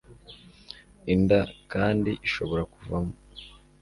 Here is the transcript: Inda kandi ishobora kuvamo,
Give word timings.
Inda 1.13 1.39
kandi 1.71 2.11
ishobora 2.27 2.63
kuvamo, 2.73 3.15